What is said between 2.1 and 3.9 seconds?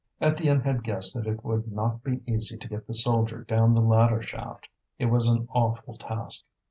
easy to get the soldier down the